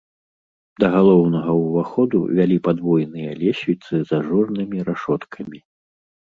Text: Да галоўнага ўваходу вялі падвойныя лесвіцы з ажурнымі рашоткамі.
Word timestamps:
Да 0.83 0.87
галоўнага 0.95 1.51
ўваходу 1.57 2.17
вялі 2.41 2.57
падвойныя 2.69 3.31
лесвіцы 3.45 3.93
з 4.11 4.21
ажурнымі 4.23 4.77
рашоткамі. 4.91 5.59